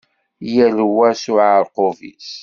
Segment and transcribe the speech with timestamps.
[0.53, 2.31] Yal wa s uɛerqub-is.